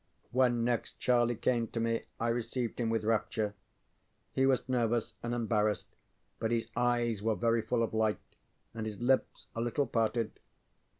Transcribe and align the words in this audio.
When 0.31 0.63
next 0.63 0.97
Charlie 0.99 1.35
came 1.35 1.67
to 1.67 1.79
me 1.79 2.05
I 2.19 2.29
received 2.29 2.79
him 2.79 2.89
with 2.89 3.03
rapture. 3.03 3.53
He 4.33 4.47
was 4.47 4.67
nervous 4.67 5.13
and 5.21 5.31
embarrassed, 5.31 5.95
but 6.39 6.49
his 6.49 6.67
eyes 6.75 7.21
were 7.21 7.35
very 7.35 7.61
full 7.61 7.83
of 7.83 7.93
light, 7.93 8.17
and 8.73 8.87
his 8.87 8.99
lips 8.99 9.45
a 9.53 9.61
little 9.61 9.85
parted. 9.85 10.39